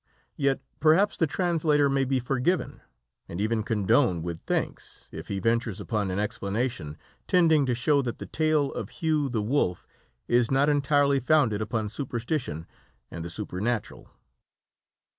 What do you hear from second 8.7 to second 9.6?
of Hugh the